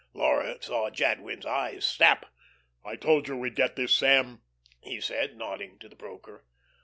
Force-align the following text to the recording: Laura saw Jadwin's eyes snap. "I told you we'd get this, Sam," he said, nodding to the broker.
Laura 0.15 0.57
saw 0.59 0.89
Jadwin's 0.89 1.45
eyes 1.45 1.85
snap. 1.85 2.25
"I 2.83 2.95
told 2.95 3.27
you 3.27 3.37
we'd 3.37 3.53
get 3.53 3.75
this, 3.75 3.95
Sam," 3.95 4.41
he 4.81 4.99
said, 4.99 5.37
nodding 5.37 5.77
to 5.77 5.87
the 5.87 5.95
broker. 5.95 6.47